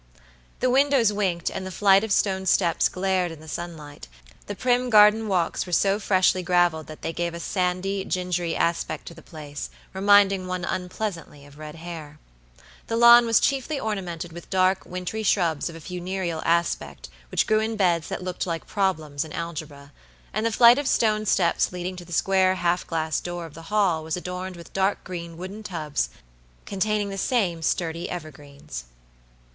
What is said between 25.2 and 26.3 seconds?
wooden tubs